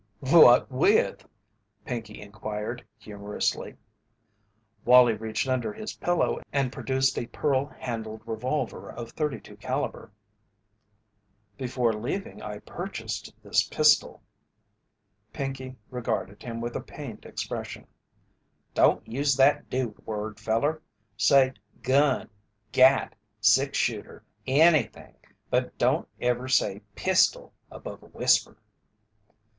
"What 0.19 0.71
with?" 0.71 1.29
Pinkey 1.85 2.21
inquired, 2.21 2.83
humorously. 2.97 3.77
Wallie 4.83 5.13
reached 5.13 5.47
under 5.47 5.71
his 5.71 5.93
pillow 5.93 6.41
and 6.51 6.71
produced 6.73 7.19
a 7.19 7.27
pearl 7.27 7.67
handled 7.77 8.23
revolver 8.25 8.89
of 8.91 9.11
32 9.11 9.57
calibre. 9.57 10.09
"Before 11.55 11.93
leaving 11.93 12.41
I 12.41 12.57
purchased 12.57 13.31
this 13.43 13.61
pistol." 13.61 14.23
Pinkey 15.33 15.75
regarded 15.91 16.41
him 16.41 16.61
with 16.61 16.75
a 16.75 16.81
pained 16.81 17.23
expression. 17.23 17.85
"Don't 18.73 19.07
use 19.07 19.35
that 19.37 19.69
dude 19.69 20.03
word, 20.07 20.39
feller. 20.39 20.81
Say 21.15 21.53
'gun,' 21.83 22.27
'gat,' 22.71 23.13
'six 23.39 23.77
shooter,' 23.77 24.23
anything, 24.47 25.15
but 25.51 25.77
don't 25.77 26.07
ever 26.19 26.47
say 26.47 26.81
'pistol' 26.95 27.53
above 27.69 28.01
a 28.01 28.07
whisper." 28.07 28.57